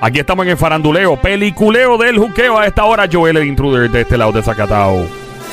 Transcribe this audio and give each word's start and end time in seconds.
Aquí 0.00 0.18
estamos 0.20 0.44
en 0.44 0.52
el 0.52 0.56
faranduleo, 0.58 1.16
peliculeo 1.16 1.96
del 1.96 2.18
juqueo 2.18 2.58
a 2.58 2.66
esta 2.66 2.84
hora. 2.84 3.08
Joel, 3.10 3.38
el 3.38 3.46
intruder 3.46 3.90
de 3.90 4.02
este 4.02 4.18
lado 4.18 4.32
de 4.32 4.42
Zacatao. 4.42 5.06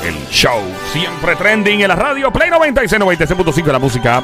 El 0.04 0.16
show 0.30 0.60
siempre 0.92 1.36
trending 1.38 1.82
en 1.82 1.88
la 1.88 1.96
radio 1.96 2.30
Play 2.32 2.50
96, 2.50 3.02
96.5 3.02 3.64
de 3.64 3.72
la 3.72 3.80
música. 3.80 4.24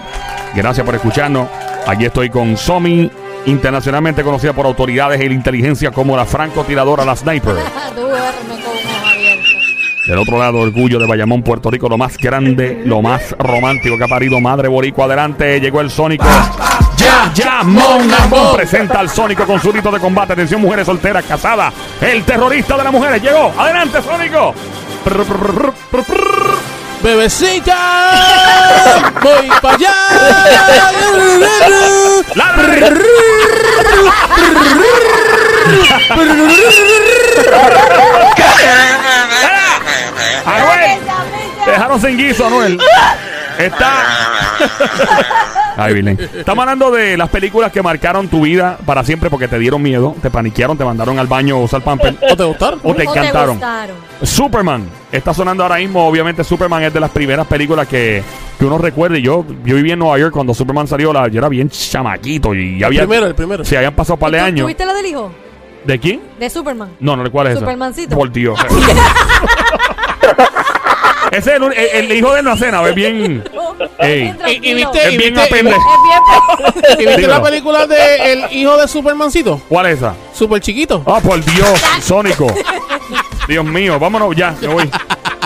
Gracias 0.54 0.86
por 0.86 0.94
escucharnos. 0.94 1.47
Aquí 1.88 2.05
estoy 2.05 2.29
con 2.29 2.58
Somi, 2.58 3.10
internacionalmente 3.45 4.21
conocida 4.21 4.52
por 4.52 4.66
autoridades 4.66 5.21
e 5.21 5.27
la 5.29 5.34
inteligencia 5.34 5.91
como 5.91 6.18
la 6.18 6.25
francotiradora, 6.25 7.05
la 7.05 7.15
sniper. 7.15 7.55
Del 10.05 10.17
otro 10.17 10.39
lado, 10.39 10.57
orgullo 10.57 10.97
de 10.97 11.05
Bayamón, 11.05 11.43
Puerto 11.43 11.70
Rico, 11.70 11.88
lo 11.88 11.97
más 11.97 12.17
grande, 12.17 12.81
lo 12.83 13.01
más 13.01 13.36
romántico 13.38 13.95
que 13.95 14.04
ha 14.04 14.07
parido 14.07 14.41
Madre 14.41 14.67
Boricua. 14.67 15.05
Adelante, 15.05 15.61
llegó 15.61 15.81
el 15.81 15.91
Sónico. 15.91 16.25
Ya, 17.10 17.32
ya, 17.34 17.64
Mon 17.64 18.07
Lambón 18.07 18.55
presenta 18.55 19.00
al 19.00 19.10
Sónico 19.10 19.43
con 19.46 19.60
su 19.60 19.71
rito 19.71 19.89
de 19.89 20.00
combate. 20.00 20.33
Atención, 20.33 20.61
mujeres 20.61 20.86
solteras, 20.86 21.25
casadas. 21.25 21.74
El 22.00 22.24
terrorista 22.24 22.78
de 22.78 22.83
las 22.83 22.93
mujeres 22.93 23.20
llegó. 23.21 23.52
Adelante, 23.57 24.00
Sónico. 24.04 24.54
¡Bebecita! 27.02 28.11
¡Voy 29.21 29.50
para 29.61 29.75
allá! 29.75 29.93
Dejaron 41.66 42.02
sin 42.02 42.17
guiso, 42.17 42.45
Anuel. 42.45 42.80
Está. 43.58 43.94
Ay, 45.80 45.94
Vilén. 45.94 46.19
Estamos 46.38 46.64
hablando 46.64 46.92
de 46.92 47.16
las 47.17 47.30
películas 47.30 47.72
que 47.72 47.81
marcaron 47.81 48.28
tu 48.28 48.42
vida 48.42 48.78
para 48.86 49.03
siempre 49.03 49.30
porque 49.30 49.47
te 49.47 49.58
dieron 49.59 49.81
miedo, 49.81 50.16
te 50.22 50.30
paniquearon, 50.30 50.78
te 50.78 50.83
mandaron 50.86 51.17
al 51.19 51.28
baño 51.28 51.55
a 51.55 51.59
usar 51.59 51.81
pamper. 51.81 52.16
¿O 52.30 52.35
te 52.35 52.44
gustaron? 52.44 52.80
O 52.83 52.94
te 52.94 53.08
¿O 53.08 53.11
te 53.13 53.19
encantaron. 53.19 53.55
gustaron? 53.55 53.95
Superman 54.22 54.89
está 55.11 55.33
sonando 55.33 55.63
ahora 55.63 55.77
mismo. 55.77 56.05
Obviamente, 56.07 56.44
Superman 56.44 56.83
es 56.83 56.94
de 56.94 57.00
las 57.00 57.11
primeras 57.11 57.47
películas 57.47 57.88
que, 57.88 58.22
que 58.57 58.66
uno 58.66 58.77
recuerda. 58.77 59.17
Y 59.17 59.22
yo, 59.22 59.45
yo 59.63 59.75
viví 59.75 59.91
en 59.91 60.00
Nueva 60.00 60.17
York 60.19 60.33
cuando 60.33 60.53
Superman 60.53 60.88
salió. 60.88 61.13
La, 61.13 61.27
yo 61.27 61.39
era 61.39 61.50
bien 61.50 61.69
chamaquito 61.69 62.53
y 62.53 62.73
ya 62.80 62.88
El 62.88 62.94
había. 62.94 63.02
primero, 63.02 63.25
el 63.27 63.35
primero. 63.35 63.63
Sí, 63.66 63.75
habían 63.75 63.94
pasado 63.95 64.16
un 64.16 64.19
par 64.19 64.31
de 64.31 64.39
¿Tú- 64.39 64.44
años. 64.45 64.63
¿Tuviste 64.66 64.85
la 64.85 64.94
del 64.94 65.05
hijo? 65.05 65.31
¿De 65.85 65.97
quién? 66.00 66.19
De 66.39 66.50
Superman. 66.50 66.89
No, 67.00 67.16
no, 67.16 67.31
¿cuál 67.31 67.47
es 67.47 67.52
esa? 67.53 67.61
Supermancito. 67.61 68.16
Por 68.17 68.31
Dios. 68.31 68.59
Ese 71.31 71.50
es 71.52 71.56
el, 71.58 71.64
el- 71.64 72.12
el 72.12 72.17
hijo 72.17 72.34
de 72.34 72.44
la 72.44 72.56
cena, 72.58 72.81
es 72.88 72.95
bien. 72.95 73.44
Ey. 74.00 74.34
Y- 74.62 74.73
viste- 74.73 75.03
Es 75.08 75.17
bien 75.17 75.34
viste- 75.34 75.42
apende. 75.42 75.75
¿Y 77.00 77.06
viste 77.06 77.28
la 77.28 77.42
película 77.42 77.86
de 77.88 78.34
El 78.34 78.45
hijo 78.52 78.78
de 78.78 78.88
Supermancito? 78.88 79.62
¿Cuál 79.70 79.88
es 79.88 79.97
esa? 79.97 80.14
Super 80.34 80.62
chiquito. 80.62 81.03
Ah, 81.06 81.20
por 81.22 81.44
Dios, 81.44 81.80
Sónico. 82.02 82.47
Dios 83.47 83.66
mío, 83.66 84.00
vámonos 84.00 84.36
ya, 84.36 84.56
me 84.62 84.67
voy. 84.67 84.90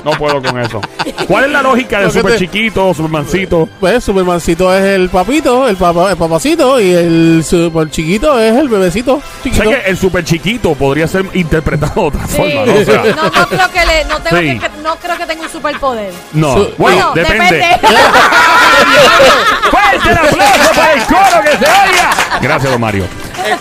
No 0.03 0.11
puedo 0.11 0.41
con 0.41 0.59
eso. 0.59 0.81
¿Cuál 1.27 1.45
es 1.45 1.51
la 1.51 1.61
lógica 1.61 1.99
de 1.99 2.11
super 2.11 2.33
te- 2.33 2.39
chiquito, 2.39 2.93
supermancito? 2.93 3.69
Pues 3.79 4.03
Supermancito 4.03 4.73
es 4.75 4.83
el 4.83 5.09
papito, 5.09 5.67
el, 5.67 5.77
papa, 5.77 6.11
el 6.11 6.17
papacito, 6.17 6.79
y 6.79 6.91
el 6.91 7.43
super 7.47 7.89
chiquito 7.89 8.37
es 8.39 8.55
el 8.55 8.67
bebecito 8.69 9.21
Sé 9.43 9.49
chiquito. 9.51 9.69
que 9.69 9.75
el 9.85 9.97
super 9.97 10.23
chiquito 10.23 10.73
podría 10.75 11.07
ser 11.07 11.25
interpretado 11.33 12.01
de 12.01 12.07
otra 12.07 12.27
Sí. 12.27 12.35
forma, 12.37 12.65
¿no? 12.65 12.73
O 12.75 12.83
sea, 12.83 13.03
No, 13.15 13.23
no 13.23 13.47
creo 13.47 13.71
que 13.71 13.85
le, 13.85 14.05
no, 14.05 14.19
tengo 14.19 14.37
Sí. 14.41 14.59
que, 14.59 14.59
que- 14.59 14.81
no 14.83 14.95
creo 14.97 15.17
que 15.17 15.25
tenga 15.25 15.43
un 15.43 15.49
superpoder. 15.49 16.13
no. 16.33 16.53
Su- 16.53 16.59
bueno, 16.77 17.11
Bueno, 17.11 17.11
depende. 17.15 17.45
depende. 17.55 17.77
¡Fuerte 19.71 20.09
el 20.11 20.17
aplauso 20.17 20.71
para 20.75 20.93
el 20.93 21.03
coro 21.05 21.41
que 21.43 21.49
se 21.51 21.65
oiga! 21.71 22.39
Gracias, 22.41 22.71
don 22.71 22.81
Mario. 22.81 23.05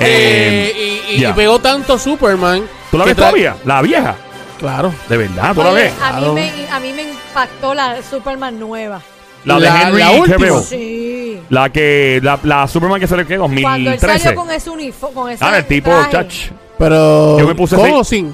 Eh, 0.01 0.73
Eh, 0.75 1.03
y, 1.11 1.15
y- 1.23 1.27
y 1.27 1.33
pegó 1.33 1.59
tanto 1.61 1.99
Superman. 1.99 2.63
¿Tú 2.91 2.99
la 2.99 3.05
ves 3.05 3.17
todavía? 3.17 3.57
La 3.65 3.81
vieja. 3.83 4.15
Claro. 4.63 4.95
De 5.09 5.17
verdad, 5.17 5.55
¿tú 5.55 5.63
la 5.65 5.71
Oye, 5.73 5.83
ves? 5.83 5.93
a, 6.01 6.21
mí 6.21 6.29
me, 6.31 6.53
a 6.71 6.79
mí 6.81 6.93
me 6.93 7.03
impactó 7.03 7.75
la 7.75 8.01
Superman 8.03 8.59
nueva. 8.61 9.03
La 9.45 9.57
de 9.57 9.61
La- 9.63 9.83
Henry 9.83 9.99
la 10.01 10.11
última. 10.13 10.37
Cavill. 10.39 10.63
Sí. 10.63 11.41
La 11.51 11.69
que, 11.71 12.21
la, 12.23 12.39
la 12.45 12.69
Superman 12.69 13.01
que 13.01 13.09
le 13.17 13.27
quedó 13.27 13.41
Cuando 13.41 13.61
él 13.61 13.85
2013. 14.01 14.19
salió 14.21 14.41
con 14.41 14.51
ese 14.53 14.71
uniforme, 14.71 15.15
con 15.15 15.31
ese 15.33 15.45
Ah, 15.45 15.59
el 15.59 15.65
tipo, 15.67 15.91
traje. 15.91 16.11
chach. 16.13 16.35
Pero. 16.79 17.39
Yo 17.41 17.47
me 17.49 17.55
puse 17.57 17.75
¿Con 17.75 17.91
o 17.93 18.05
sin? 18.05 18.33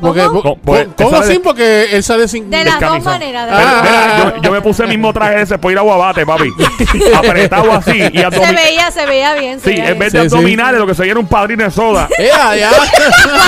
Porque, 0.00 0.22
¿Cómo? 0.24 0.56
pues, 0.58 0.84
con- 0.84 0.94
¿Cómo 0.94 1.16
esa 1.16 1.26
de- 1.26 1.32
sin? 1.32 1.42
Porque 1.42 1.96
él 1.96 2.02
sale 2.02 2.28
sin. 2.28 2.48
De 2.50 2.64
las 2.64 2.80
dos 2.80 2.88
camisa. 2.90 3.10
maneras. 3.10 3.46
De 3.46 3.52
mira, 3.56 4.34
yo, 4.36 4.42
yo 4.42 4.50
me 4.52 4.60
puse 4.60 4.82
el 4.84 4.88
mismo 4.88 5.12
traje 5.12 5.42
ese 5.42 5.58
por 5.58 5.72
ir 5.72 5.78
a 5.78 5.82
Guabate, 5.82 6.24
papi. 6.24 6.50
Apretado 7.16 7.72
así 7.72 7.90
y 7.90 8.18
se 8.18 8.52
veía, 8.52 8.90
se 8.90 9.06
veía 9.06 9.34
bien. 9.34 9.60
se 9.60 9.70
Sí, 9.70 9.76
veía 9.76 9.90
en 9.90 9.98
vez 9.98 10.12
bien. 10.12 10.24
de 10.24 10.28
Sí, 10.28 10.30
sí. 10.30 10.36
abdominales, 10.36 10.80
lo 10.80 10.86
que 10.86 10.94
se 10.94 11.02
veía 11.02 11.12
era 11.12 11.20
un 11.20 11.26
padrino 11.26 11.64
de 11.64 11.70
soda. 11.70 12.08
¡Ea, 12.18 12.56
ya! 12.56 12.70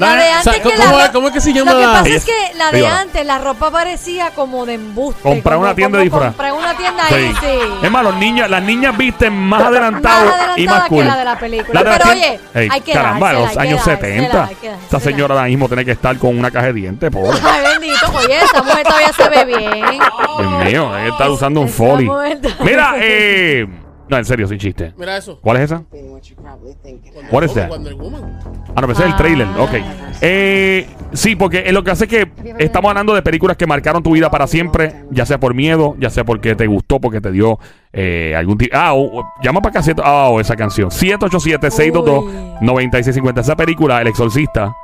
La 0.06 0.14
de 0.16 0.22
O 0.28 0.32
antes 0.32 0.42
sea, 0.44 0.52
que 0.54 0.60
¿cómo- 0.62 0.76
la 0.98 1.12
cómo 1.12 1.22
ro- 1.22 1.28
es- 1.28 1.34
que 1.34 1.40
se 1.40 1.52
llama 1.52 1.72
Lo 1.72 1.78
que 1.78 1.86
la- 1.86 1.92
pasa 1.92 2.08
es 2.08 2.24
que 2.24 2.52
la 2.56 2.70
de 2.70 2.86
antes, 2.86 3.26
la 3.26 3.38
ropa 3.38 3.70
parecía 3.70 4.30
como 4.30 4.66
de 4.66 4.74
embuste. 4.74 5.22
Comprar 5.22 5.58
una 5.58 5.74
tienda 5.74 5.98
de 5.98 6.04
disfraz. 6.04 6.28
Comprar 6.28 6.52
una 6.52 6.74
tienda 6.76 7.06
Sí. 7.08 7.14
ahí, 7.14 7.34
sí. 7.40 7.58
Es 7.82 7.90
más, 7.90 8.02
los 8.04 8.14
niños, 8.16 8.50
las 8.50 8.62
niñas 8.62 8.96
visten 8.96 9.32
más 9.32 9.60
Más 9.60 9.68
adelantado 9.68 10.30
y 10.56 10.66
más 10.66 10.88
cool. 10.88 11.02
que 11.04 11.08
la 11.10 11.16
de 11.16 11.24
la 11.24 11.38
película. 11.38 11.80
La 11.82 11.84
de 11.84 11.91
la 11.91 12.04
Pero 12.04 12.12
tienda- 12.12 12.41
oye, 12.54 12.68
hay 12.70 12.80
que 12.80 12.92
Caramba, 12.92 13.26
dársela, 13.32 13.48
los 13.48 13.56
años 13.58 13.86
dársela, 13.86 13.96
70. 13.96 14.44
hay 14.44 14.54
que 14.56 14.66
dársela. 14.68 14.84
Esta 14.84 15.00
señora 15.00 15.34
ahora 15.34 15.46
mismo 15.46 15.66
tiene 15.68 15.84
que 15.84 15.92
estar 15.92 16.16
con 16.18 16.38
una 16.38 16.50
caja 16.50 16.66
de 16.66 16.72
dientes, 16.72 17.10
pobre. 17.10 17.38
Ay, 17.44 17.60
bendito. 17.80 18.12
Oye, 18.14 18.38
esa 18.42 18.62
mujer 18.62 18.82
todavía 18.84 19.12
se 19.12 19.28
ve 19.28 19.44
bien. 19.44 19.60
Dios 20.38 20.64
mío, 20.64 20.96
estar 20.98 21.30
usando 21.30 21.60
un 21.60 21.68
folly. 21.68 22.10
Mira, 22.60 22.94
eh. 22.98 23.66
No, 24.12 24.18
en 24.18 24.24
serio, 24.26 24.46
sin 24.46 24.58
chiste. 24.58 24.92
Mira 24.98 25.16
eso. 25.16 25.38
¿Cuál 25.40 25.56
es 25.56 25.62
esa? 25.64 25.82
That? 25.90 25.98
Wonder 27.70 27.94
Woman. 27.94 28.38
Ah, 28.76 28.80
no, 28.82 28.86
pensé 28.86 29.04
el 29.06 29.12
Ah. 29.12 29.16
trailer. 29.16 29.46
Ok. 29.58 29.70
Eh, 30.20 30.86
sí, 31.14 31.34
porque 31.34 31.72
lo 31.72 31.82
que 31.82 31.90
hace 31.92 32.04
es 32.04 32.10
que 32.10 32.30
estamos 32.58 32.90
hablando 32.90 33.14
de 33.14 33.22
películas 33.22 33.56
que 33.56 33.66
marcaron 33.66 34.02
tu 34.02 34.10
vida 34.12 34.30
para 34.30 34.46
siempre, 34.46 35.04
ya 35.10 35.24
sea 35.24 35.40
por 35.40 35.54
miedo, 35.54 35.96
ya 35.98 36.10
sea 36.10 36.24
porque 36.24 36.54
te 36.54 36.66
gustó, 36.66 37.00
porque 37.00 37.22
te 37.22 37.32
dio 37.32 37.58
eh, 37.94 38.34
algún 38.36 38.58
tipo. 38.58 38.76
Ah, 38.76 38.92
o- 38.92 39.20
o- 39.20 39.24
llama 39.42 39.62
para 39.62 39.80
acá. 39.80 39.90
Ah, 40.04 40.28
o 40.30 40.40
esa 40.40 40.56
canción. 40.56 40.90
787-622-9650. 40.90 43.41
Esa 43.41 43.56
película, 43.56 44.03
El 44.03 44.08
Exorcista, 44.08 44.74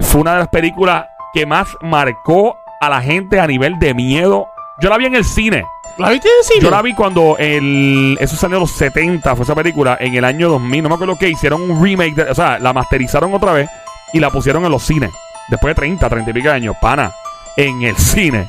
fue 0.00 0.20
una 0.22 0.32
de 0.32 0.38
las 0.40 0.48
películas 0.48 1.04
que 1.32 1.46
más 1.46 1.68
marcó 1.80 2.56
a 2.80 2.88
la 2.88 3.00
gente 3.00 3.38
a 3.40 3.46
nivel 3.46 3.78
de 3.78 3.94
miedo. 3.94 4.48
Yo 4.80 4.90
la 4.90 4.98
vi 4.98 5.06
en 5.06 5.14
el 5.14 5.24
cine. 5.24 5.64
¿La 5.98 6.10
viste 6.10 6.28
cine? 6.42 6.60
Yo 6.60 6.70
la 6.70 6.82
vi 6.82 6.92
cuando 6.94 7.36
el, 7.38 8.16
eso 8.20 8.34
salió 8.36 8.56
en 8.56 8.60
los 8.62 8.72
70, 8.72 9.36
fue 9.36 9.44
esa 9.44 9.54
película, 9.54 9.96
en 10.00 10.14
el 10.14 10.24
año 10.24 10.48
2000, 10.48 10.82
no 10.82 10.88
me 10.88 10.94
acuerdo 10.96 11.16
qué, 11.16 11.28
hicieron 11.28 11.62
un 11.70 11.82
remake, 11.82 12.14
de- 12.14 12.30
o 12.30 12.34
sea, 12.34 12.58
la 12.58 12.72
masterizaron 12.72 13.32
otra 13.34 13.52
vez 13.52 13.68
y 14.12 14.18
la 14.20 14.30
pusieron 14.30 14.64
en 14.64 14.70
los 14.72 14.82
cines. 14.82 15.10
Después 15.48 15.70
de 15.72 15.74
30, 15.76 16.08
30 16.08 16.30
y 16.30 16.34
pico 16.34 16.48
de 16.48 16.54
años, 16.54 16.76
pana, 16.80 17.12
en 17.56 17.82
el 17.82 17.96
cine. 17.96 18.48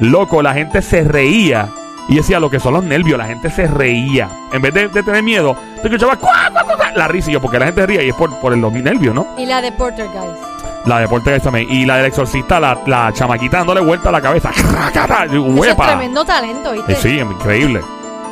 Loco, 0.00 0.42
la 0.42 0.52
gente 0.54 0.82
se 0.82 1.02
reía 1.02 1.68
y 2.08 2.16
decía 2.16 2.38
lo 2.38 2.50
que 2.50 2.60
son 2.60 2.74
los 2.74 2.84
nervios, 2.84 3.18
la 3.18 3.24
gente 3.26 3.50
se 3.50 3.66
reía. 3.66 4.28
En 4.52 4.62
vez 4.62 4.72
de, 4.74 4.88
de 4.88 5.02
tener 5.02 5.22
miedo, 5.22 5.56
tú 5.80 5.88
escuchabas 5.88 6.18
"Cuá, 6.18 6.50
cuá, 6.52 6.62
cuá", 6.64 6.92
la 6.94 7.08
risa 7.08 7.30
y 7.30 7.32
yo, 7.32 7.40
porque 7.40 7.58
la 7.58 7.66
gente 7.66 7.80
se 7.80 7.86
ría 7.86 8.02
y 8.04 8.10
es 8.10 8.14
por, 8.14 8.38
por 8.40 8.52
el- 8.52 8.60
los 8.60 8.72
nervios, 8.72 9.14
¿no? 9.14 9.26
Y 9.38 9.46
la 9.46 9.60
de 9.62 9.72
Porter, 9.72 10.06
guys. 10.08 10.55
La 10.86 11.00
de 11.00 11.08
Porter 11.08 11.40
también. 11.40 11.66
Y 11.70 11.84
la 11.84 11.96
del 11.96 12.06
exorcista, 12.06 12.58
la, 12.60 12.78
la 12.86 13.12
chamaquita 13.12 13.58
dándole 13.58 13.80
vuelta 13.80 14.08
a 14.08 14.12
la 14.12 14.20
cabeza. 14.20 14.50
Eso 14.94 15.64
es 15.64 15.76
tremendo 15.76 16.24
talento, 16.24 16.72
¿viste? 16.72 16.92
Eh, 16.92 16.96
sí, 17.00 17.18
increíble. 17.18 17.80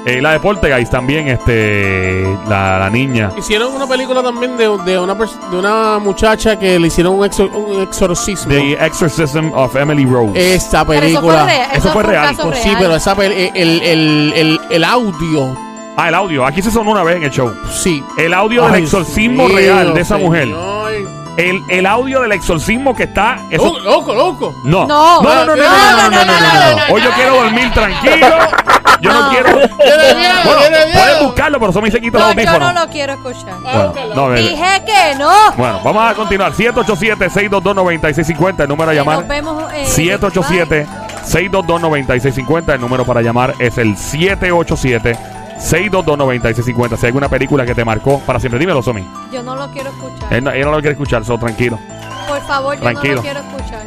Eh, 0.06 0.20
la 0.20 0.32
de 0.32 0.38
Poltergeist 0.40 0.92
también, 0.92 1.28
este, 1.28 2.22
la, 2.46 2.78
la 2.78 2.90
niña. 2.90 3.30
Hicieron 3.38 3.72
una 3.74 3.86
película 3.86 4.22
también 4.22 4.54
de, 4.56 4.64
de, 4.84 4.98
una, 4.98 5.14
de 5.14 5.56
una 5.58 5.98
muchacha 5.98 6.58
que 6.58 6.78
le 6.78 6.88
hicieron 6.88 7.14
un, 7.14 7.24
exor- 7.24 7.50
un 7.54 7.80
exorcismo. 7.80 8.52
The 8.52 8.74
Exorcism 8.84 9.50
of 9.54 9.74
Emily 9.76 10.04
Rose. 10.04 10.54
Esta 10.54 10.84
Pero 10.84 11.06
eso 11.06 11.20
fue 11.22 11.32
película. 11.32 11.46
real. 11.46 11.68
Eso 11.72 11.88
fue 11.90 12.02
un 12.04 12.10
real. 12.10 12.26
caso 12.36 12.42
Pues 12.48 12.58
sí, 12.58 12.68
real. 12.68 12.78
pero 12.82 12.96
esa 12.96 13.16
pel- 13.16 13.50
el, 13.54 13.80
el, 13.82 14.32
el, 14.36 14.60
el 14.70 14.84
audio. 14.84 15.56
Ah, 15.96 16.08
el 16.08 16.14
audio. 16.14 16.44
Aquí 16.44 16.60
se 16.60 16.70
sonó 16.70 16.90
una 16.90 17.02
vez 17.02 17.16
en 17.16 17.22
el 17.22 17.30
show. 17.30 17.54
Sí. 17.72 18.04
El 18.18 18.34
audio 18.34 18.66
del 18.68 18.84
exorcismo 18.84 19.48
real 19.48 19.94
de 19.94 20.00
esa 20.02 20.18
mujer. 20.18 20.44
señor. 20.48 21.23
El, 21.36 21.62
el 21.68 21.86
audio 21.86 22.20
del 22.20 22.30
exorcismo 22.32 22.94
que 22.94 23.04
está. 23.04 23.38
Eso, 23.50 23.64
Loco, 23.80 23.80
loco, 23.80 24.14
loco. 24.14 24.54
no. 24.64 24.86
No. 24.86 25.22
no, 25.22 25.44
no, 25.44 25.46
no, 25.46 25.56
no, 25.56 25.56
no, 25.56 25.58
no, 25.64 26.10
no, 26.10 26.12
no, 26.24 26.24
no, 26.24 26.24
no, 26.24 26.76
no, 26.76 26.82
Hoy 26.94 27.02
yo 27.02 27.10
quiero 27.12 27.34
dormir 27.36 27.72
tranquilo. 27.72 28.26
Yo 29.00 29.12
no, 29.12 29.22
No. 29.24 29.30
quiero. 29.30 29.48
Tiene 29.50 30.14
miedo, 30.14 30.34
Bueno, 30.44 30.60
tiene 30.60 30.86
miedo. 30.86 31.00
puedes 31.00 31.22
buscarlo, 31.22 31.58
pero 31.58 31.70
eso 31.72 31.82
me 31.82 31.90
se 31.90 32.00
quita 32.00 32.18
los 32.18 32.28
No, 32.28 32.32
yo 32.34 32.40
audífonos. 32.48 32.74
no 32.74 32.80
lo 32.84 32.88
quiero 32.90 33.12
escuchar. 33.14 33.54
Ah, 33.66 33.90
Bueno, 33.92 34.14
no, 34.14 34.26
bebé. 34.28 34.40
Dije 34.48 34.82
que 34.86 35.14
no. 35.18 35.30
Bueno, 35.56 35.80
vamos 35.84 36.10
a 36.10 36.14
continuar. 36.14 36.52
787-622-9650, 36.52 38.62
el 38.62 38.68
número 38.68 38.90
a 38.92 38.94
llamar. 38.94 39.18
Nos 39.18 39.28
vemos. 39.28 39.64
eh, 39.74 39.84
787-622-9650, 39.86 42.74
el 42.74 42.80
número 42.80 43.04
para 43.04 43.20
llamar 43.22 43.54
es 43.58 43.76
el 43.78 43.96
787-622-9650. 45.58 46.96
Si 46.96 47.06
hay 47.06 47.08
alguna 47.10 47.28
película 47.28 47.64
que 47.66 47.74
te 47.74 47.84
marcó 47.84 48.20
para 48.20 48.38
siempre, 48.40 48.58
dímelo, 48.58 48.82
Somi. 48.82 49.06
Yo 49.32 49.42
no 49.42 49.54
lo 49.56 49.70
quiero 49.70 49.90
escuchar. 49.90 50.32
Él, 50.32 50.44
no- 50.44 50.50
él 50.50 50.64
no 50.64 50.70
lo 50.72 50.76
quiere 50.78 50.92
escuchar, 50.92 51.24
so 51.24 51.38
tranquilo. 51.38 51.78
Por 52.28 52.40
favor, 52.46 52.74
yo 52.76 52.80
Tranquilo. 52.82 53.14
no 53.16 53.22
lo 53.22 53.22
quiero 53.22 53.40
escuchar. 53.40 53.82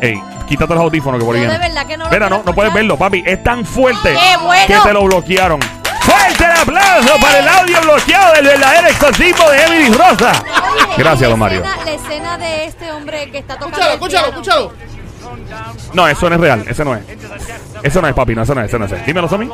Ey, 0.00 0.20
quítate 0.48 0.74
los 0.74 0.82
audífonos 0.82 1.20
que 1.20 1.24
por 1.26 1.34
ahí 1.36 1.42
de 1.42 1.48
viene. 1.48 1.64
verdad 1.68 1.86
que 1.86 1.96
no 1.96 2.04
lo 2.04 2.10
Mira, 2.10 2.26
quiero 2.26 2.38
no, 2.38 2.42
no 2.44 2.54
puedes 2.54 2.68
escuchar. 2.70 2.74
verlo, 2.74 2.96
papi. 2.96 3.22
Es 3.26 3.42
tan 3.42 3.64
fuerte 3.64 4.12
¡Qué 4.14 4.36
bueno! 4.42 4.66
que 4.66 4.76
te 4.80 4.92
lo 4.92 5.04
bloquearon. 5.04 5.60
¡Fuerte 6.02 6.44
el 6.44 6.50
aplauso 6.50 7.20
para 7.20 7.38
el 7.38 7.48
audio 7.48 7.80
bloqueado 7.80 8.34
del 8.34 8.44
verdadero 8.46 8.88
exorcismo 8.88 9.48
de 9.50 9.62
Emily 9.64 9.88
Rosa! 9.94 10.32
Oye, 10.74 10.94
Gracias, 10.98 11.22
la 11.22 11.28
don 11.28 11.38
Mario. 11.38 11.62
escena- 11.64 11.84
La 11.84 11.92
escena 11.92 12.38
de 12.38 12.64
este 12.64 12.90
hombre 12.92 13.30
que 13.30 13.38
está 13.38 13.54
tocando. 13.56 13.78
Escúchalo, 13.78 14.26
el 14.26 14.32
escúchalo, 14.32 14.70
piano. 14.70 14.72
escúchalo. 14.72 15.92
No, 15.94 16.08
eso 16.08 16.28
no 16.28 16.34
es 16.34 16.40
real. 16.40 16.64
Ese 16.68 16.84
no 16.84 16.94
es. 16.96 17.02
Eso 17.82 18.02
no 18.02 18.08
es, 18.08 18.14
papi. 18.14 18.34
No, 18.34 18.42
eso 18.42 18.54
no 18.54 18.60
es. 18.62 18.66
Eso 18.68 18.78
no 18.80 18.84
es. 18.86 19.06
Dímelo, 19.06 19.28
Somi. 19.28 19.48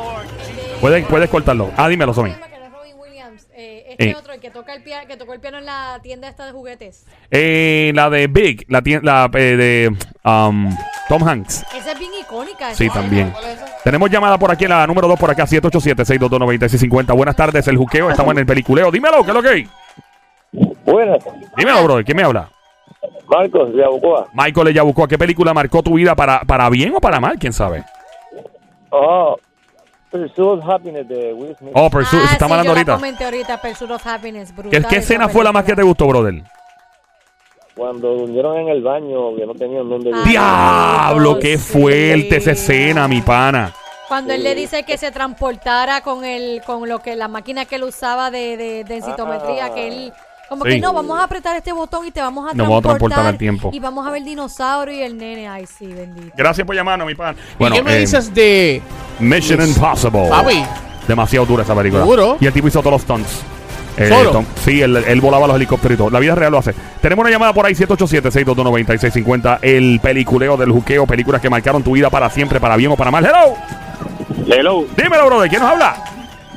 Puedes, 0.81 1.05
puedes 1.07 1.29
cortarlo. 1.29 1.71
Ah, 1.77 1.87
dímelo, 1.89 2.13
Somi. 2.13 2.31
que 2.31 2.39
no 2.39 2.65
es 2.65 2.71
Robin 2.71 2.95
Williams, 2.97 3.47
eh, 3.53 3.85
este 3.89 4.09
Eh. 4.11 4.15
otro, 4.15 4.33
el 4.33 4.39
que 4.39 4.49
toca 4.49 4.73
el 4.73 4.81
piano, 4.81 5.05
que 5.07 5.17
tocó 5.17 5.33
el 5.33 5.41
piano 5.41 5.57
en 5.57 5.65
la 5.65 5.99
tienda 6.01 6.29
esta 6.29 6.45
de 6.45 6.51
juguetes. 6.53 7.05
Eh, 7.31 7.91
la 7.93 8.09
de 8.09 8.27
Big, 8.27 8.65
la, 8.69 8.81
tien- 8.81 9.01
la 9.03 9.29
eh, 9.33 9.57
de 9.57 9.95
um, 10.23 10.69
Tom 11.09 11.27
Hanks. 11.27 11.65
Esa 11.75 11.91
es 11.91 11.99
bien 11.99 12.11
icónica. 12.21 12.67
esa 12.71 12.75
Sí, 12.77 12.89
también. 12.89 13.33
Tenemos 13.83 14.09
llamada 14.09 14.37
por 14.37 14.51
aquí, 14.51 14.67
la 14.67 14.87
número 14.87 15.07
2 15.09 15.19
por 15.19 15.29
acá, 15.31 15.45
787-622-9650. 15.45 17.13
Buenas 17.15 17.35
tardes, 17.35 17.67
el 17.67 17.75
juqueo. 17.77 18.09
Estamos 18.09 18.31
en 18.33 18.39
el 18.39 18.45
peliculeo. 18.45 18.89
Dímelo, 18.91 19.21
¿qué 19.23 19.29
es 19.31 19.35
lo 19.35 19.41
que 19.41 19.49
hay? 19.49 19.67
Buenas, 20.85 21.23
Dímelo, 21.57 21.83
brother. 21.83 22.05
¿Quién 22.05 22.17
me 22.17 22.23
habla? 22.23 22.49
Marcos 23.27 23.73
de 23.75 23.83
Abucoa. 23.83 24.27
Michael 24.33 24.69
Eyabucoa. 24.69 25.07
¿Qué 25.07 25.17
película 25.17 25.53
marcó 25.53 25.83
tu 25.83 25.93
vida 25.95 26.15
para, 26.15 26.39
para 26.41 26.69
bien 26.69 26.93
o 26.95 26.99
para 27.01 27.19
mal? 27.19 27.37
¿Quién 27.37 27.53
sabe? 27.53 27.83
Oh, 28.89 29.35
Pursuit 30.11 30.39
of 30.39 30.67
Happiness 30.67 31.07
de 31.07 31.33
Will 31.33 31.55
Smith. 31.57 31.71
Oh, 31.75 31.89
Pursuit. 31.89 32.21
Ah, 32.23 32.29
estamos 32.33 32.55
sí, 32.55 32.59
hablando 32.59 32.63
yo 32.63 32.73
la 32.73 32.79
ahorita. 32.79 32.95
comenté 32.95 33.25
ahorita, 33.25 33.61
Pursuit 33.61 33.91
of 33.91 34.07
Happiness, 34.07 34.55
brutal 34.55 34.87
¿Qué, 34.87 34.95
escena 34.97 35.29
fue 35.29 35.43
la 35.43 35.51
más 35.51 35.63
que 35.63 35.75
te 35.75 35.83
gustó, 35.83 36.07
brother? 36.07 36.41
Cuando 37.75 38.09
durmieron 38.15 38.57
en 38.57 38.67
el 38.69 38.81
baño, 38.81 39.35
que 39.37 39.45
no 39.45 39.53
tenían 39.53 39.87
dónde 39.87 40.09
Ah. 40.13 40.17
vivir. 40.17 40.29
Diablo, 40.31 41.33
sí. 41.35 41.39
qué 41.41 41.57
fuerte 41.57 42.37
esa 42.37 42.51
escena, 42.51 43.07
mi 43.07 43.21
pana. 43.21 43.71
Cuando 44.07 44.33
él 44.33 44.43
le 44.43 44.55
dice 44.55 44.83
que 44.83 44.97
se 44.97 45.11
transportara 45.11 46.01
con 46.01 46.25
el, 46.25 46.61
con 46.65 46.89
lo 46.89 46.99
que 46.99 47.15
la 47.15 47.27
máquina 47.27 47.65
que 47.65 47.75
él 47.75 47.83
usaba 47.83 48.31
de, 48.31 48.57
de 48.57 48.83
densitometría, 48.83 49.65
Ah. 49.65 49.73
que 49.75 49.87
él 49.87 50.13
como 50.49 50.65
Sí. 50.65 50.71
que 50.71 50.79
no, 50.79 50.91
vamos 50.93 51.19
a 51.19 51.23
apretar 51.23 51.55
este 51.55 51.71
botón 51.71 52.05
y 52.05 52.11
te 52.11 52.19
vamos 52.21 52.43
a 52.43 52.53
Nos 52.53 52.55
transportar, 52.55 52.67
vamos 52.67 52.85
a 52.85 52.87
transportar 52.97 53.25
al 53.27 53.37
tiempo. 53.37 53.69
y 53.71 53.79
vamos 53.79 54.05
a 54.05 54.09
ver 54.11 54.19
el 54.19 54.25
dinosaurio 54.25 54.93
y 54.95 55.01
el 55.03 55.17
nene, 55.17 55.47
ay 55.47 55.65
sí, 55.67 55.85
bendito. 55.87 56.33
Gracias 56.35 56.65
por 56.67 56.75
llamarnos, 56.75 57.07
mi 57.07 57.15
pan. 57.15 57.35
¿Y 57.59 57.71
qué 57.71 57.81
me 57.83 57.95
eh, 57.95 57.99
dices 57.99 58.33
de 58.33 58.81
Mission 59.19 59.61
Impossible. 59.61 60.27
Papi? 60.29 60.63
Demasiado 61.07 61.45
dura 61.45 61.63
esa 61.63 61.73
película. 61.75 62.01
Seguro. 62.03 62.37
Y 62.39 62.45
el 62.47 62.53
tipo 62.53 62.67
hizo 62.67 62.79
todos 62.81 62.91
los 62.93 63.01
stunts. 63.03 63.41
Eh, 63.97 64.07
¿Solo? 64.07 64.31
Tom- 64.31 64.45
sí, 64.63 64.81
él, 64.81 64.95
él 64.95 65.19
volaba 65.21 65.45
los 65.47 65.55
helicópteros 65.57 65.95
y 65.95 65.97
todo. 65.97 66.09
La 66.09 66.19
vida 66.19 66.33
real 66.35 66.51
lo 66.51 66.59
hace. 66.59 66.73
Tenemos 67.01 67.23
una 67.23 67.31
llamada 67.31 67.51
por 67.51 67.65
ahí, 67.65 67.73
787-622-9650. 67.75 69.59
El 69.61 69.99
peliculeo 70.01 70.55
del 70.57 70.71
juqueo. 70.71 71.05
Películas 71.05 71.41
que 71.41 71.49
marcaron 71.49 71.83
tu 71.83 71.91
vida 71.93 72.09
para 72.09 72.29
siempre, 72.29 72.59
para 72.59 72.75
bien 72.77 72.91
o 72.91 72.95
para 72.95 73.11
mal. 73.11 73.25
Hello. 73.25 73.55
Hello, 74.47 74.85
Dímelo, 74.95 75.25
brother. 75.25 75.49
¿Quién 75.49 75.61
nos 75.61 75.71
habla? 75.71 75.95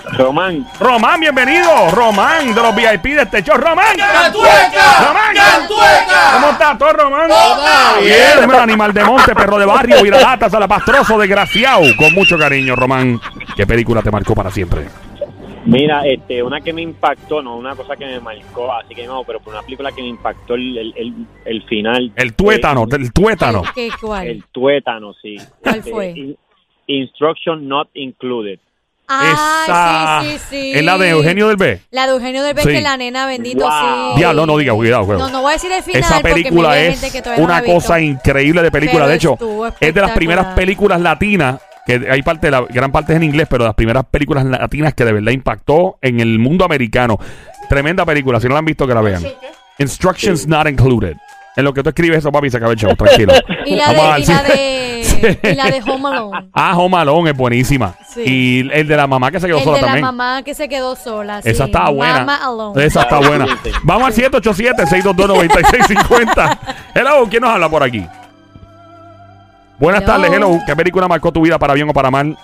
Román. 0.05 0.67
Román, 0.81 1.21
bienvenido. 1.21 1.91
Román, 1.93 2.55
de 2.55 2.61
los 2.61 2.75
VIP 2.75 3.05
de 3.15 3.23
este 3.23 3.43
show. 3.43 3.57
Román. 3.57 3.97
¡Cantueca! 3.97 5.07
Román. 5.07 5.35
¡Cantueca! 5.35 6.31
¿Cómo 6.35 6.51
estás, 6.51 6.79
todo, 6.79 6.93
Román? 6.93 7.29
Todo 7.29 8.01
bien. 8.03 8.17
Dímelo, 8.41 8.59
animal 8.61 8.93
de 8.93 9.05
monte, 9.05 9.35
perro 9.35 9.59
de 9.59 9.67
barrio, 9.67 10.03
viralata, 10.03 10.51
salapastroso, 10.51 11.19
desgraciado. 11.19 11.83
Con 11.97 12.13
mucho 12.15 12.37
cariño, 12.37 12.75
Román. 12.75 13.21
¿Qué 13.57 13.67
película 13.67 14.03
te 14.03 14.11
marcó 14.11 14.35
para 14.35 14.51
siempre? 14.51 14.87
Mira, 15.65 16.05
este, 16.05 16.43
una 16.43 16.61
que 16.61 16.73
me 16.73 16.83
impactó, 16.83 17.41
no 17.41 17.55
una 17.57 17.77
cosa 17.77 17.95
que 17.95 18.05
me 18.05 18.19
marcó, 18.19 18.73
así 18.73 18.97
que 18.97 19.07
no, 19.07 19.23
pero 19.23 19.39
por 19.39 19.53
una 19.55 19.63
película 19.63 19.93
que 19.93 20.03
me 20.03 20.09
impactó 20.09 20.55
el, 20.55 20.77
el, 20.77 20.95
el, 20.97 21.15
el 21.45 21.63
final. 21.69 22.13
El 22.17 22.35
tuétano, 22.35 22.83
Eh, 22.91 22.97
el 22.97 23.13
tuétano. 23.13 23.63
¿Qué, 23.73 23.89
cuál? 24.01 24.27
el 24.27 24.45
tuétano, 24.51 25.15
sí. 25.23 25.37
¿Cuál 25.63 25.77
Este, 25.77 25.91
fue? 25.93 26.11
in- 26.17 26.37
instruction 26.89 27.69
not 27.69 27.89
included. 27.95 28.59
Ah, 29.15 30.23
sí, 30.25 30.31
sí, 30.31 30.41
sí. 30.51 30.73
Es 30.75 30.85
la 30.85 30.97
de 30.99 31.11
Eugenio 31.11 31.49
del 31.49 31.57
B. 31.57 31.81
La 31.91 32.07
de 32.07 32.13
Eugenio 32.13 32.43
del 32.43 32.55
B, 32.55 32.63
Sí. 32.63 32.69
que 32.69 32.81
la 32.81 32.97
nena, 32.97 33.27
bendito, 33.27 33.65
Wow. 33.65 34.13
sí. 34.15 34.19
Diablo, 34.19 34.47
no 34.47 34.57
diga, 34.57 34.73
cuidado, 34.75 35.05
juego. 35.05 35.21
No, 35.23 35.29
no 35.31 35.43
voy 35.43 35.51
a 35.51 35.55
decir 35.55 35.71
el 35.73 35.83
final 35.83 36.01
Esa 36.03 36.15
porque 36.21 36.35
película 36.35 36.71
hay 36.73 36.87
es 36.87 37.01
gente 37.01 37.13
que 37.17 37.23
todavía 37.23 37.43
no 37.43 37.49
la 37.49 37.55
una 37.55 37.59
ha 37.59 37.61
visto. 37.63 37.75
cosa 37.75 38.01
increíble 38.01 38.63
de 38.63 38.71
película. 38.71 39.01
Pero 39.01 39.09
de 39.09 39.15
hecho, 39.17 39.33
estuvo 39.35 39.67
es 39.67 39.73
de 39.73 39.79
las 39.79 39.83
espectacular. 39.83 40.15
primeras 40.15 40.47
películas 40.55 41.01
latinas, 41.01 41.61
que 41.87 42.07
hay 42.11 42.23
parte 42.23 42.47
de 42.47 42.51
la 42.53 42.61
gran 42.63 42.93
parte 42.93 43.13
es 43.13 43.17
en 43.17 43.25
inglés, 43.25 43.47
pero 43.51 43.65
de 43.65 43.69
las 43.69 43.75
primeras 43.75 44.05
películas 44.11 44.45
latinas 44.45 44.95
que 44.95 45.05
de 45.05 45.13
verdad 45.13 45.33
impactó 45.33 45.99
en 46.01 46.21
el 46.21 46.39
mundo 46.39 46.65
americano. 46.65 47.19
Tremenda 47.69 48.05
película, 48.07 48.39
si 48.41 48.47
no 48.49 48.55
la 48.55 48.59
han 48.61 48.65
visto 48.65 48.87
que 48.87 48.95
la 48.95 49.01
vean. 49.01 49.23
Instructions 49.79 50.47
not 50.47 50.69
included. 50.69 51.17
En 51.55 51.65
lo 51.65 51.75
que 51.75 51.83
tú 51.83 51.91
escribes 51.91 52.19
eso, 52.19 52.33
papi, 52.33 52.49
se 52.51 52.57
acaba 52.57 52.73
el 52.73 52.79
show, 52.79 52.95
tranquilo. 52.97 53.33
Y 53.67 53.77
la 53.77 53.93
Vamos 53.93 54.05
a 54.07 54.13
de, 54.15 54.23
y 54.23 54.27
la 54.27 54.43
de, 54.43 55.39
y 55.53 55.55
la 55.55 55.71
de 55.71 55.83
Home 55.87 56.09
Alone. 56.09 56.49
Ah, 56.53 56.77
Home 56.77 56.97
Alone 56.97 57.31
es 57.31 57.37
buenísima. 57.37 57.95
Sí. 58.09 58.23
Y 58.27 58.69
el 58.73 58.89
de 58.89 58.97
la 58.97 59.07
mamá 59.07 59.31
que 59.31 59.39
se 59.39 59.47
quedó 59.47 59.59
El 59.59 59.65
sola 59.65 59.77
de 59.77 59.83
la 59.83 59.87
también. 59.89 60.05
mamá 60.05 60.43
que 60.43 60.55
se 60.55 60.69
quedó 60.69 60.97
sola. 60.97 61.41
sí. 61.43 61.51
Esa 61.51 61.67
está 61.67 61.91
buena. 61.91 62.25
Mama 62.25 62.37
Alone. 62.45 62.85
Esa 62.85 63.03
está 63.03 63.19
buena. 63.19 63.47
Vamos 63.85 64.09
al 64.09 64.15
787-622-9650. 64.31 66.59
Hello, 66.95 67.27
¿quién 67.31 67.43
nos 67.43 67.51
habla 67.51 67.69
por 67.69 67.83
aquí? 67.83 68.05
Buenas 69.79 70.03
Hello. 70.03 70.13
tardes, 70.13 70.33
hello. 70.33 70.59
¿Qué 70.67 70.77
película 70.77 71.09
marcó 71.09 71.33
tu 71.33 71.41
vida 71.43 71.59
para 71.59 71.75
bien 71.75 71.89
o 71.89 71.93
para 71.93 72.11
mal? 72.11 72.37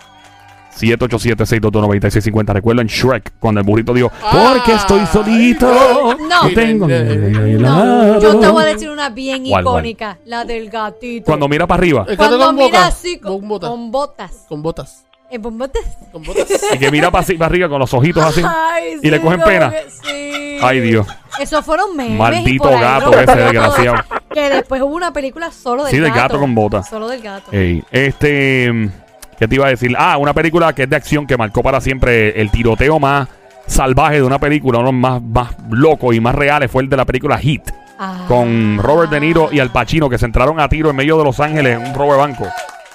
787-622-9650. 0.80 2.52
Recuerdan 2.52 2.86
Shrek 2.86 3.32
cuando 3.38 3.60
el 3.60 3.66
burrito 3.66 3.92
dijo, 3.94 4.10
Ah. 4.22 4.52
porque 4.54 4.72
estoy 4.72 5.04
solito. 5.06 6.16
No. 6.18 6.48
tengo. 6.54 6.86
No, 6.88 8.20
yo 8.20 8.38
te 8.38 8.48
voy 8.48 8.62
a 8.62 8.66
decir 8.66 8.90
una 8.90 9.10
bien 9.10 9.44
¿Cuál, 9.48 9.64
cuál? 9.64 9.76
icónica, 9.76 10.18
la 10.24 10.44
del 10.44 10.70
gatito. 10.70 11.24
Cuando 11.26 11.48
mira 11.48 11.66
para 11.66 11.80
arriba 11.80 12.00
El 12.08 12.16
gato 12.16 12.28
Cuando 12.36 12.46
con 12.46 12.54
mira 12.56 12.66
boca. 12.78 12.86
así 12.86 13.18
con, 13.18 13.48
botas. 13.48 13.70
con 13.70 13.90
botas. 13.90 14.44
Con 14.48 14.62
botas. 14.62 15.04
¿En 15.30 15.42
con 15.42 15.58
botas? 15.58 15.82
Con 16.10 16.22
botas. 16.22 16.46
y 16.74 16.78
que 16.78 16.90
mira 16.90 17.10
para 17.10 17.26
arriba 17.44 17.68
con 17.68 17.78
los 17.78 17.92
ojitos 17.92 18.24
así. 18.24 18.40
Ay, 18.44 18.94
Y 19.02 19.10
le 19.10 19.18
sí, 19.18 19.22
cogen 19.22 19.40
pena. 19.42 19.70
que 19.70 19.84
sí. 19.90 20.58
Ay, 20.62 20.80
Dios. 20.80 21.06
Esos 21.38 21.64
fueron 21.64 21.94
memes. 21.96 22.18
Maldito 22.18 22.70
gato 22.70 23.12
ese 23.12 23.34
desgraciado. 23.36 23.98
Que 24.32 24.48
después 24.50 24.80
hubo 24.82 24.94
una 24.94 25.12
película 25.12 25.52
solo 25.52 25.84
del 25.84 25.90
Sí, 25.90 25.98
gato. 25.98 26.04
del 26.12 26.22
gato 26.22 26.38
con 26.40 26.54
botas. 26.54 26.88
Solo 26.88 27.08
del 27.08 27.20
gato. 27.20 27.52
Ey, 27.52 27.84
este, 27.90 28.90
¿qué 29.38 29.46
te 29.48 29.54
iba 29.54 29.66
a 29.66 29.70
decir? 29.70 29.94
Ah, 29.98 30.16
una 30.18 30.32
película 30.34 30.72
que 30.74 30.82
es 30.84 30.90
de 30.90 30.96
acción 30.96 31.26
que 31.26 31.36
marcó 31.36 31.62
para 31.62 31.80
siempre 31.80 32.40
el 32.40 32.50
tiroteo 32.50 32.98
más 32.98 33.28
salvaje 33.66 34.16
de 34.16 34.22
una 34.22 34.38
película, 34.38 34.78
uno 34.78 34.92
más, 34.92 35.20
más 35.22 35.50
locos 35.70 36.14
y 36.14 36.20
más 36.20 36.34
reales 36.34 36.70
fue 36.70 36.82
el 36.82 36.88
de 36.88 36.96
la 36.96 37.04
película 37.04 37.36
Hit, 37.38 37.62
Ah. 38.00 38.24
con 38.28 38.78
Robert 38.78 39.10
De 39.10 39.18
Niro 39.20 39.48
y 39.52 39.58
Al 39.60 39.70
Pacino, 39.72 40.08
que 40.08 40.18
se 40.18 40.24
entraron 40.26 40.60
a 40.60 40.68
tiro 40.68 40.90
en 40.90 40.96
medio 40.96 41.18
de 41.18 41.24
Los 41.24 41.40
Ángeles 41.40 41.78
en 41.80 41.86
un 41.88 41.94
robo 41.94 42.12
de 42.12 42.18
banco. 42.18 42.46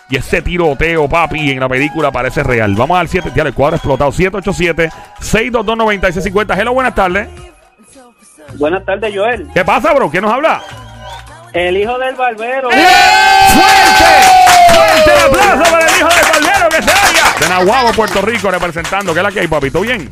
Y 0.10 0.16
ese 0.18 0.42
tiroteo, 0.42 1.10
papi, 1.10 1.52
en 1.52 1.60
la 1.60 1.68
película 1.68 2.10
parece 2.12 2.42
real. 2.44 2.74
Vamos 2.76 2.98
al 3.00 3.08
7, 3.10 3.32
ya 3.36 3.44
el 3.44 3.54
cuadro 3.54 3.76
explotado. 3.78 4.12
787-622-9650. 4.12 6.58
Hello, 6.58 6.74
buenas 6.74 6.94
tardes. 6.96 7.28
Buenas 8.58 8.86
tardes, 8.86 9.14
Joel. 9.16 9.48
¿Qué 9.54 9.64
pasa, 9.66 9.94
bro? 9.94 10.10
¿Quién 10.10 10.24
nos 10.24 10.32
habla? 10.34 10.62
El 11.54 11.76
hijo 11.78 11.98
del 12.00 12.16
barbero. 12.16 12.70
¡Fuerte! 12.70 14.43
¡Fuerte 14.68 15.14
el 15.14 15.20
aplauso 15.26 15.72
para 15.72 15.86
el 15.86 15.98
hijo 15.98 16.10
del 16.10 16.44
barbero 16.44 16.70
que 16.70 16.82
se 16.82 16.90
oiga! 16.92 17.36
De 17.40 17.50
Nahuabo, 17.50 17.92
Puerto 17.94 18.22
Rico, 18.22 18.52
representando. 18.52 19.14
¿Qué 19.14 19.20
es 19.20 19.24
la 19.24 19.32
que 19.32 19.40
hay, 19.42 19.48
papi? 19.48 19.72
¿Todo 19.72 19.84
bien? 19.84 20.10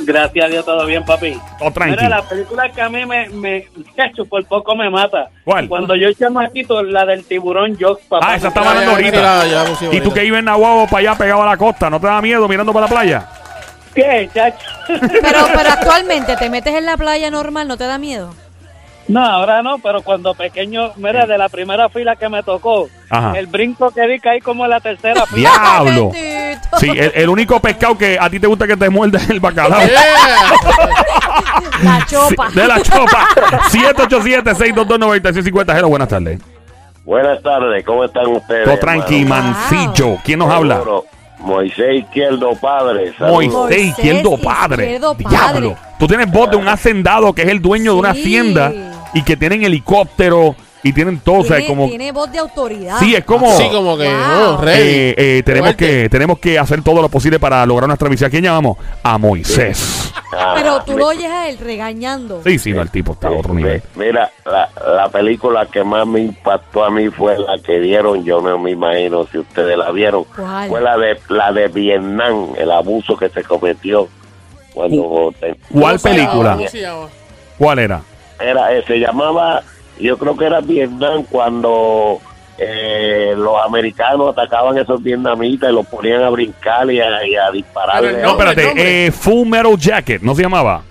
Gracias 0.00 0.44
a 0.44 0.48
Dios, 0.48 0.64
todo 0.64 0.84
bien, 0.86 1.04
papi. 1.04 1.40
Todo 1.58 1.72
Mira, 1.86 2.08
la 2.08 2.22
película 2.22 2.68
que 2.70 2.82
a 2.82 2.88
mí 2.88 3.04
me, 3.06 3.28
me 3.30 3.66
chacho, 3.96 4.24
por 4.26 4.44
poco 4.46 4.76
me 4.76 4.90
mata. 4.90 5.28
¿Cuál? 5.44 5.68
Cuando 5.68 5.96
yo 5.96 6.12
chamaquito, 6.12 6.82
la 6.82 7.04
del 7.06 7.24
tiburón 7.24 7.76
Jock, 7.80 8.00
papá. 8.02 8.26
Ah, 8.30 8.36
esa 8.36 8.48
estaba 8.48 8.70
hablando 8.70 8.90
Ya, 8.92 8.96
ahorita. 8.96 9.46
ya, 9.46 9.46
ya 9.46 9.64
pusimos 9.64 9.94
Y 9.94 10.00
tú 10.00 10.12
que 10.12 10.20
vives 10.20 10.38
en 10.40 10.44
Nahuatl 10.44 10.90
para 10.90 11.00
allá 11.00 11.18
pegado 11.18 11.42
a 11.42 11.46
la 11.46 11.56
costa, 11.56 11.88
¿no 11.90 11.98
te 11.98 12.06
da 12.06 12.20
miedo 12.20 12.46
mirando 12.46 12.72
para 12.72 12.86
la 12.86 12.90
playa? 12.92 13.28
¿Qué, 13.94 14.28
chacho? 14.34 14.66
Pero, 14.86 15.46
pero 15.54 15.70
actualmente 15.72 16.36
te 16.36 16.50
metes 16.50 16.74
en 16.74 16.84
la 16.84 16.96
playa 16.98 17.30
normal, 17.30 17.66
¿no 17.66 17.78
te 17.78 17.84
da 17.84 17.96
miedo? 17.96 18.34
No, 19.08 19.24
ahora 19.24 19.62
no, 19.62 19.78
pero 19.78 20.02
cuando 20.02 20.34
pequeño, 20.34 20.92
mira, 20.96 21.26
de 21.26 21.38
la 21.38 21.48
primera 21.48 21.88
fila 21.88 22.16
que 22.16 22.28
me 22.28 22.42
tocó, 22.42 22.88
Ajá. 23.08 23.38
el 23.38 23.46
brinco 23.46 23.90
que 23.92 24.06
di 24.08 24.18
caí 24.18 24.40
como 24.40 24.64
en 24.64 24.70
la 24.70 24.80
tercera 24.80 25.24
fila. 25.26 25.50
¡Diablo! 25.84 26.10
Sí, 26.80 26.90
el, 26.90 27.12
el 27.14 27.28
único 27.28 27.60
pescado 27.60 27.96
que 27.96 28.18
a 28.20 28.28
ti 28.28 28.40
te 28.40 28.46
gusta 28.46 28.66
que 28.66 28.76
te 28.76 28.90
muerda 28.90 29.18
es 29.18 29.30
el 29.30 29.40
bacalao. 29.40 29.80
La 31.82 32.04
chopa. 32.06 32.50
Sí, 32.50 32.56
de 32.58 32.66
la 32.68 32.80
chopa. 32.82 33.28
787-622-9650. 33.70 35.76
Hello, 35.76 35.88
buenas 35.88 36.08
tardes. 36.08 36.40
Buenas 37.04 37.40
tardes, 37.42 37.84
¿cómo 37.84 38.04
están 38.04 38.26
ustedes? 38.28 38.64
Todo 38.64 38.78
tranqui, 38.78 39.24
mancillo. 39.24 40.16
¿Quién 40.24 40.38
nos 40.40 40.50
habla? 40.50 40.82
Moisés 41.38 41.96
Izquierdo 42.02 42.56
Padre. 42.56 43.12
saludos. 43.16 43.36
Moisés 43.36 43.52
Moisés 43.54 43.86
Izquierdo 43.88 44.36
Padre. 44.38 44.82
Izquierdo 44.84 45.14
Padre. 45.14 45.28
Diablo. 45.60 45.76
Tú 45.98 46.06
tienes 46.08 46.30
voz 46.32 46.50
de 46.50 46.56
un 46.56 46.66
hacendado 46.68 47.32
que 47.32 47.42
es 47.42 47.48
el 47.48 47.60
dueño 47.62 47.92
de 47.92 47.98
una 47.98 48.12
Sí. 48.14 48.20
hacienda 48.22 48.72
y 49.18 49.22
que 49.22 49.36
tienen 49.36 49.62
helicóptero 49.64 50.54
y 50.82 50.92
tienen 50.92 51.18
todo. 51.18 51.38
o 51.40 51.44
sea, 51.44 51.56
Tiene, 51.56 51.66
como, 51.68 51.88
tiene 51.88 52.12
voz 52.12 52.30
de 52.30 52.38
autoridad. 52.38 52.98
sí, 53.00 53.14
es 53.14 53.24
como. 53.24 53.56
Sí, 53.56 53.68
como 53.72 53.96
que, 53.96 54.04
Wow. 54.08 54.58
oh, 54.60 54.64
eh, 54.68 55.14
eh, 55.16 55.42
tenemos, 55.44 55.68
Fuerte. 55.70 55.86
que, 56.02 56.08
tenemos 56.08 56.38
que 56.38 56.58
hacer 56.58 56.82
todo 56.82 57.02
lo 57.02 57.08
posible 57.08 57.40
para 57.40 57.64
lograr 57.66 57.88
nuestra 57.88 58.08
misión. 58.08 58.28
¿A 58.28 58.30
quién 58.30 58.44
llamamos? 58.44 58.76
A 59.02 59.18
Moisés. 59.18 60.12
Ah, 60.38 60.52
Pero 60.56 60.82
tú 60.82 60.98
lo 60.98 61.06
oyes 61.06 61.30
a 61.30 61.48
él 61.48 61.56
regañando. 61.58 62.42
Sí, 62.44 62.58
sí, 62.58 62.72
no, 62.72 62.82
el 62.82 62.90
tipo 62.90 63.12
está 63.12 63.28
a 63.28 63.32
otro 63.32 63.54
nivel. 63.54 63.82
Mira, 63.94 64.30
la, 64.44 64.68
la 64.94 65.08
película 65.08 65.66
que 65.66 65.82
más 65.82 66.06
me 66.06 66.20
impactó 66.20 66.84
a 66.84 66.90
mí 66.90 67.08
fue 67.08 67.38
la 67.38 67.58
que 67.58 67.80
dieron, 67.80 68.22
yo 68.24 68.40
no 68.42 68.58
me 68.58 68.72
imagino 68.72 69.26
si 69.32 69.38
ustedes 69.38 69.78
la 69.78 69.90
vieron, 69.92 70.24
¿Cuál? 70.24 70.68
fue 70.68 70.80
la 70.82 70.96
de 70.98 71.18
la 71.30 71.52
de 71.52 71.68
Vietnam, 71.68 72.48
el 72.58 72.70
abuso 72.70 73.16
que 73.16 73.28
se 73.30 73.42
cometió 73.44 74.08
cuando 74.74 75.32
te- 75.40 75.56
¿Cuál 75.72 75.98
película? 75.98 76.58
¿Cuál 77.58 77.78
era? 77.78 78.02
Era 78.40 78.72
eh, 78.74 78.84
se 78.86 78.98
llamaba 78.98 79.62
yo 79.98 80.18
creo 80.18 80.36
que 80.36 80.44
era 80.46 80.60
Vietnam 80.60 81.24
cuando 81.30 82.20
eh, 82.58 83.34
los 83.36 83.54
americanos 83.64 84.30
atacaban 84.30 84.76
a 84.78 84.82
esos 84.82 85.02
vietnamitas 85.02 85.70
y 85.70 85.72
los 85.74 85.86
ponían 85.86 86.22
a 86.22 86.30
brincar 86.30 86.90
y 86.90 87.00
a, 87.00 87.26
y 87.26 87.34
a 87.36 87.50
dispararle 87.50 88.12
Pero 88.14 88.22
No, 88.22 88.30
espérate. 88.42 89.06
eh, 89.06 89.10
Full 89.12 89.46
Metal 89.48 89.76
Jacket, 89.78 90.22
¿no 90.22 90.34
se 90.34 90.42
llamaba? 90.42 90.82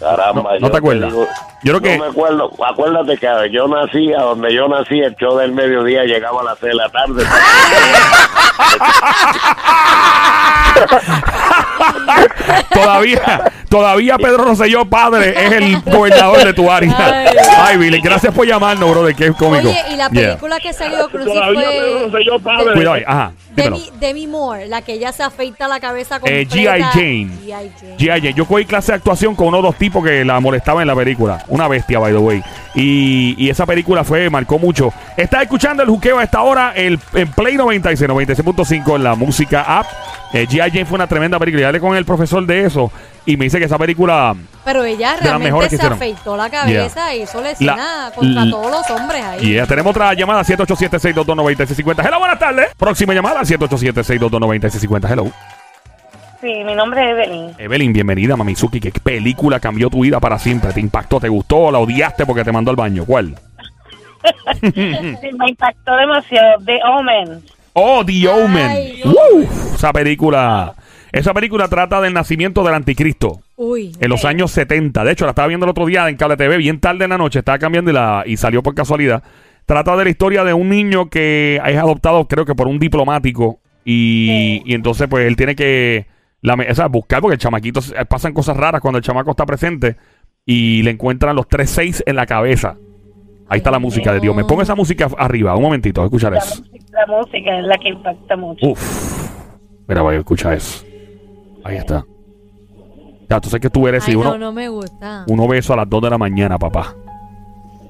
Caramba, 0.00 0.58
No- 0.60 0.70
te 0.70 0.76
acuerdas. 0.76 1.10
digo, 1.10 1.26
Yo 1.62 1.72
creo 1.72 1.80
que- 1.80 1.96
No 1.96 2.04
me 2.04 2.10
acuerdo. 2.10 2.50
Acuérdate 2.64 3.16
que 3.16 3.26
yo 3.50 3.66
nací, 3.68 4.12
a 4.12 4.20
donde 4.22 4.52
yo 4.54 4.68
nací, 4.68 5.00
el 5.00 5.14
show 5.16 5.36
del 5.38 5.52
mediodía 5.52 6.04
llegaba 6.04 6.42
a 6.42 6.44
las 6.44 6.58
6 6.58 6.72
de 6.72 6.76
la 6.76 6.88
tarde. 6.90 7.24
todavía, 12.72 13.52
todavía 13.68 14.16
Pedro 14.18 14.44
Rosselló 14.44 14.84
padre 14.84 15.34
es 15.46 15.52
el 15.52 15.80
gobernador 15.82 16.44
de 16.44 16.52
tu 16.54 16.70
área. 16.70 16.94
Ay. 16.98 17.36
Ay, 17.56 17.76
Billy, 17.76 18.00
gracias 18.00 18.32
por 18.34 18.46
llamarnos, 18.46 18.90
brother, 18.90 19.14
que 19.14 19.26
es 19.26 19.36
cómico. 19.36 19.68
Oye, 19.68 19.82
y 19.92 19.96
la 19.96 20.08
Yeah. 20.10 20.28
película 20.28 20.60
que 20.60 20.72
salió 20.72 21.08
Crucis 21.08 21.32
Todavía 21.32 21.68
Pedro 21.70 21.98
fue 21.98 22.02
Rosselló 22.10 22.38
padre. 22.40 22.72
Cuidado 22.74 22.94
ahí, 22.94 23.02
ajá. 23.06 23.32
Demi, 23.56 23.88
Demi 24.00 24.26
Moore, 24.26 24.66
la 24.66 24.82
que 24.82 24.94
ella 24.94 25.12
se 25.12 25.22
afeita 25.22 25.68
la 25.68 25.78
cabeza 25.78 26.16
Eh, 26.24 26.44
completa. 26.44 26.56
G.I. 26.56 26.82
Jane. 26.92 27.28
G.I. 27.98 28.20
Jane. 28.20 28.34
Yo 28.34 28.46
cogí 28.46 28.64
clase 28.64 28.90
de 28.92 28.96
actuación 28.96 29.36
con 29.36 29.46
uno 29.48 29.58
de 29.58 29.62
los 29.62 29.76
tipos 29.76 30.04
que 30.04 30.24
la 30.24 30.40
molestaba 30.40 30.82
en 30.82 30.88
la 30.88 30.96
película. 30.96 31.44
Una 31.48 31.68
bestia, 31.68 32.00
by 32.00 32.12
the 32.12 32.18
way. 32.18 32.42
Y, 32.74 33.36
y 33.38 33.48
esa 33.50 33.64
película 33.64 34.02
fue, 34.02 34.28
marcó 34.28 34.58
mucho. 34.58 34.92
Está 35.16 35.40
escuchando 35.42 35.84
el 35.84 35.88
juqueo 35.88 36.18
a 36.18 36.24
esta 36.24 36.42
hora 36.42 36.72
el, 36.74 36.98
en 37.14 37.30
Play 37.30 37.54
96, 37.56 38.10
96.5 38.10 38.96
en 38.96 39.04
la 39.04 39.14
música 39.14 39.62
app. 39.78 39.86
Eh, 40.34 40.48
G.I. 40.48 40.70
Jane 40.70 40.84
fue 40.84 40.96
una 40.96 41.06
tremenda 41.06 41.38
película. 41.38 41.60
Ya 41.62 41.68
hablé 41.68 41.78
con 41.78 41.96
el 41.96 42.04
profesor 42.04 42.44
de 42.44 42.64
eso 42.66 42.90
y 43.24 43.36
me 43.36 43.44
dice 43.44 43.60
que 43.60 43.66
esa 43.66 43.78
película... 43.78 44.34
Pero 44.64 44.82
ella 44.82 45.16
De 45.16 45.30
las 45.30 45.38
mejores 45.38 45.70
que 45.70 45.76
realmente 45.76 45.76
se 45.76 45.76
hicieron. 45.76 45.92
afeitó 45.92 46.36
la 46.36 46.50
cabeza 46.50 47.14
y 47.14 47.22
hizo 47.22 47.40
la 47.40 47.50
escena 47.52 48.10
contra 48.14 48.50
todos 48.50 48.70
los 48.70 48.90
hombres 48.90 49.22
ahí. 49.22 49.46
Y 49.46 49.54
ya 49.54 49.66
tenemos 49.66 49.90
otra 49.92 50.12
llamada, 50.14 50.42
787-622-9650. 50.42 52.04
Hello, 52.04 52.18
buenas 52.18 52.38
tardes. 52.40 52.74
Próxima 52.76 53.14
llamada, 53.14 53.42
787-622-9650. 53.42 55.10
Hello. 55.12 55.30
Sí, 56.40 56.64
mi 56.64 56.74
nombre 56.74 57.02
es 57.04 57.10
Evelyn. 57.12 57.54
Evelyn, 57.56 57.92
bienvenida, 57.92 58.36
Mamizuki. 58.36 58.80
¿Qué 58.80 58.90
película 58.90 59.60
cambió 59.60 59.88
tu 59.88 60.00
vida 60.00 60.18
para 60.18 60.38
siempre? 60.40 60.72
¿Te 60.72 60.80
impactó? 60.80 61.20
¿Te 61.20 61.28
gustó? 61.28 61.70
¿La 61.70 61.78
odiaste 61.78 62.26
porque 62.26 62.42
te 62.42 62.50
mandó 62.50 62.70
al 62.70 62.76
baño? 62.76 63.04
¿Cuál? 63.06 63.34
Sí, 64.60 65.30
me 65.38 65.48
impactó 65.48 65.94
demasiado. 65.96 66.58
The 66.64 66.80
Omen. 66.84 67.42
Oh, 67.74 68.04
The 68.04 68.28
Omen. 68.28 68.94
Uf, 69.04 69.74
esa 69.74 69.92
película. 69.92 70.74
Esa 71.12 71.32
película 71.32 71.68
trata 71.68 72.00
del 72.00 72.12
nacimiento 72.12 72.64
del 72.64 72.74
anticristo 72.74 73.40
Uy. 73.56 73.92
en 74.00 74.10
los 74.10 74.24
años 74.24 74.50
70. 74.50 75.04
De 75.04 75.12
hecho, 75.12 75.26
la 75.26 75.30
estaba 75.30 75.46
viendo 75.46 75.64
el 75.64 75.70
otro 75.70 75.86
día 75.86 76.08
en 76.08 76.16
Cable 76.16 76.36
TV, 76.36 76.56
bien 76.56 76.80
tarde 76.80 77.04
en 77.04 77.10
la 77.10 77.18
noche. 77.18 77.40
Estaba 77.40 77.58
cambiando 77.58 77.90
y, 77.90 77.94
la, 77.94 78.24
y 78.26 78.36
salió 78.36 78.62
por 78.62 78.74
casualidad. 78.74 79.22
Trata 79.66 79.96
de 79.96 80.04
la 80.04 80.10
historia 80.10 80.44
de 80.44 80.52
un 80.54 80.68
niño 80.68 81.08
que 81.08 81.60
es 81.64 81.76
adoptado, 81.76 82.26
creo 82.26 82.44
que 82.44 82.54
por 82.54 82.66
un 82.66 82.78
diplomático. 82.78 83.60
Y, 83.84 84.62
y 84.64 84.74
entonces, 84.74 85.06
pues 85.08 85.26
él 85.26 85.36
tiene 85.36 85.54
que 85.54 86.06
la, 86.42 86.54
o 86.54 86.74
sea, 86.74 86.88
buscar, 86.88 87.20
porque 87.20 87.34
el 87.34 87.40
chamaquito 87.40 87.80
eh, 87.96 88.04
pasan 88.04 88.34
cosas 88.34 88.56
raras 88.56 88.80
cuando 88.80 88.98
el 88.98 89.04
chamaco 89.04 89.30
está 89.30 89.46
presente. 89.46 89.96
Y 90.44 90.82
le 90.82 90.90
encuentran 90.90 91.34
los 91.34 91.48
tres 91.48 91.70
seis 91.70 92.02
en 92.06 92.16
la 92.16 92.26
cabeza. 92.26 92.76
Ahí 93.48 93.58
está 93.58 93.70
la 93.70 93.78
música 93.78 94.12
de 94.12 94.20
Dios. 94.20 94.34
Me 94.34 94.44
pongo 94.44 94.62
esa 94.62 94.74
música 94.74 95.08
arriba, 95.16 95.54
un 95.54 95.62
momentito, 95.62 96.04
escuchar 96.04 96.34
eso. 96.34 96.62
La 96.94 97.06
música 97.06 97.58
es 97.58 97.64
la 97.66 97.76
que 97.78 97.88
impacta 97.88 98.36
mucho. 98.36 98.66
Uf. 98.66 99.30
Mira, 99.86 100.02
voy 100.02 100.14
a 100.16 100.18
escuchar 100.18 100.54
eso. 100.54 100.84
Ahí 101.64 101.76
está. 101.76 102.04
Ya, 103.28 103.40
tú 103.40 103.48
sabes 103.48 103.62
que 103.62 103.70
tú 103.70 103.86
eres 103.88 104.06
Ay, 104.06 104.12
y 104.14 104.16
uno, 104.16 104.32
no, 104.32 104.38
no 104.38 104.52
me 104.52 104.68
gusta. 104.68 105.24
uno 105.28 105.48
beso 105.48 105.72
a 105.72 105.76
las 105.76 105.88
2 105.88 106.02
de 106.02 106.10
la 106.10 106.18
mañana, 106.18 106.58
papá. 106.58 106.94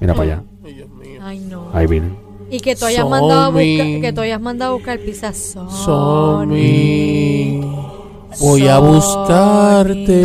Mira 0.00 0.14
para 0.14 0.24
allá. 0.34 0.42
Ay, 0.64 0.74
Dios 0.74 0.88
mío. 0.88 1.20
Ay, 1.22 1.38
no. 1.40 1.70
Ahí 1.72 1.86
vienen. 1.86 2.16
Y 2.50 2.60
que 2.60 2.76
tú 2.76 2.84
hayas 2.86 3.08
mandado 3.08 3.40
a 3.42 3.48
buscar, 3.48 4.00
que 4.00 4.12
tú 4.14 4.20
hayas 4.20 4.40
mandado 4.40 4.72
a 4.72 4.74
buscar 4.76 4.98
pizza 5.00 5.32
Sony. 5.32 5.70
Somi, 5.70 7.60
voy 8.40 8.68
a 8.68 8.76
Sony. 8.76 8.86
buscarte. 8.86 10.22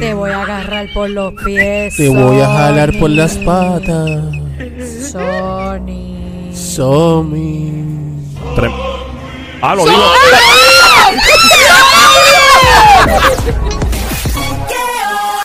Te 0.00 0.14
voy 0.14 0.30
a 0.30 0.42
agarrar 0.42 0.86
por 0.92 1.08
los 1.08 1.32
pies. 1.44 1.96
Te 1.96 2.08
voy 2.08 2.40
a 2.40 2.46
jalar 2.46 2.90
por 2.98 3.10
Sony. 3.10 3.16
las 3.16 3.38
patas. 3.38 4.20
Sony. 5.10 6.52
Somi. 6.52 7.85
Ah, 9.60 9.74
lo 9.74 9.84
digo. 9.84 10.02